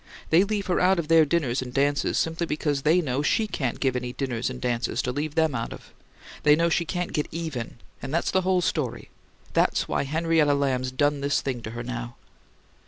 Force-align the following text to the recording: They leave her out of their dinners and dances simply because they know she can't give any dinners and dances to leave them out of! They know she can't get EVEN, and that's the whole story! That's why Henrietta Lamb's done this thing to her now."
They 0.31 0.43
leave 0.43 0.65
her 0.65 0.79
out 0.79 0.97
of 0.97 1.09
their 1.09 1.25
dinners 1.25 1.61
and 1.61 1.71
dances 1.71 2.17
simply 2.17 2.47
because 2.47 2.81
they 2.81 3.01
know 3.01 3.21
she 3.21 3.45
can't 3.45 3.79
give 3.79 3.95
any 3.95 4.13
dinners 4.13 4.49
and 4.49 4.59
dances 4.59 4.99
to 5.03 5.11
leave 5.11 5.35
them 5.35 5.53
out 5.53 5.71
of! 5.71 5.93
They 6.41 6.55
know 6.55 6.69
she 6.69 6.85
can't 6.85 7.13
get 7.13 7.31
EVEN, 7.31 7.77
and 8.01 8.11
that's 8.11 8.31
the 8.31 8.41
whole 8.41 8.61
story! 8.61 9.09
That's 9.53 9.87
why 9.87 10.05
Henrietta 10.05 10.55
Lamb's 10.55 10.89
done 10.89 11.21
this 11.21 11.39
thing 11.41 11.61
to 11.61 11.69
her 11.77 11.83
now." 11.83 12.15